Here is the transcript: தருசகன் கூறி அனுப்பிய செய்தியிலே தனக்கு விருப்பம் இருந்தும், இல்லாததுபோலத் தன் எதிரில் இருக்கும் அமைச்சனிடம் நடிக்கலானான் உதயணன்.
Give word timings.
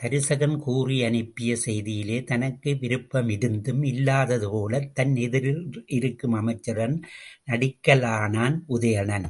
தருசகன் 0.00 0.56
கூறி 0.56 0.96
அனுப்பிய 1.04 1.52
செய்தியிலே 1.64 2.18
தனக்கு 2.24 2.70
விருப்பம் 2.80 3.28
இருந்தும், 3.28 3.82
இல்லாததுபோலத் 3.82 4.90
தன் 4.92 5.14
எதிரில் 5.16 5.64
இருக்கும் 5.98 6.34
அமைச்சனிடம் 6.34 6.98
நடிக்கலானான் 7.48 8.58
உதயணன். 8.68 9.28